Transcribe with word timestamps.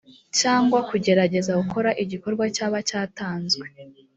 cyangwa 0.39 0.79
kugerageza 0.89 1.51
gukora 1.61 1.89
igikorwa 2.03 2.43
cyaba 2.55 2.77
cyatanzwe 2.89 3.65